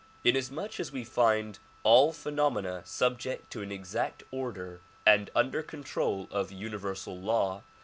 Inasmuch 0.23 0.79
as 0.79 0.91
we 0.91 1.03
find 1.03 1.59
all 1.83 2.11
phenom 2.11 2.57
ena 2.57 2.83
subject 2.87 3.51
to 3.51 3.61
an 3.61 3.71
exact 3.71 4.23
order 4.31 4.81
and 5.05 5.29
under 5.35 5.61
control 5.61 6.27
of 6.31 6.51
universal 6.51 7.19
law. 7.19 7.61